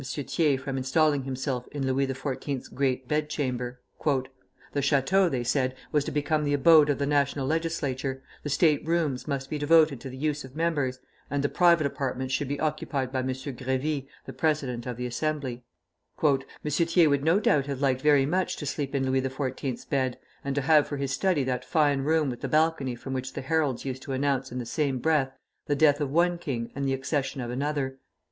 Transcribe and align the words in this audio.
Thiers 0.03 0.59
from 0.59 0.77
installing 0.79 1.25
himself 1.25 1.67
in 1.67 1.85
Louis 1.85 2.07
XIV.'s 2.07 2.69
great 2.69 3.07
bedchamber. 3.07 3.81
"The 4.03 4.79
Château," 4.79 5.29
they 5.29 5.43
said, 5.43 5.75
"was 5.91 6.03
to 6.05 6.11
become 6.11 6.43
the 6.43 6.55
abode 6.55 6.89
of 6.89 6.97
the 6.97 7.05
National 7.05 7.45
Legislature, 7.45 8.23
the 8.41 8.49
state 8.49 8.83
rooms 8.83 9.27
must 9.27 9.47
be 9.47 9.59
devoted 9.59 9.99
to 10.01 10.09
the 10.09 10.17
use 10.17 10.43
of 10.43 10.55
members, 10.55 10.99
and 11.29 11.43
the 11.43 11.49
private 11.49 11.85
apartments 11.85 12.33
should 12.33 12.47
be 12.47 12.59
occupied 12.59 13.11
by 13.11 13.19
M. 13.19 13.27
Grévy, 13.27 14.07
the 14.25 14.33
president 14.33 14.87
of 14.87 14.97
the 14.97 15.05
Assembly." 15.05 15.63
"M. 16.23 16.39
Thiers 16.65 17.07
would 17.07 17.23
no 17.23 17.39
doubt 17.39 17.67
have 17.67 17.79
liked 17.79 18.01
very 18.01 18.25
much 18.25 18.55
to 18.55 18.65
sleep 18.65 18.95
in 18.95 19.05
Louis 19.05 19.21
XIV's 19.21 19.85
bed, 19.85 20.17
and 20.43 20.55
to 20.55 20.61
have 20.63 20.87
for 20.87 20.97
his 20.97 21.11
study 21.11 21.43
that 21.43 21.63
fine 21.63 22.01
room 22.01 22.31
with 22.31 22.41
the 22.41 22.47
balcony 22.49 22.95
from 22.95 23.13
which 23.13 23.33
the 23.33 23.41
heralds 23.41 23.85
used 23.85 24.01
to 24.01 24.13
announce 24.13 24.51
in 24.51 24.57
the 24.57 24.65
same 24.65 24.97
breath 24.97 25.33
the 25.67 25.75
death 25.75 26.01
of 26.01 26.09
one 26.09 26.39
king 26.39 26.71
and 26.73 26.85
the 26.87 26.93
accession 26.95 27.39
of 27.39 27.51
another. 27.51 27.99